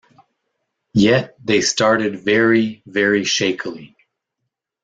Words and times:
Yet, 0.95 1.35
they 1.45 1.61
started 1.61 2.21
very, 2.21 2.81
very 2.87 3.23
shakily. 3.23 3.95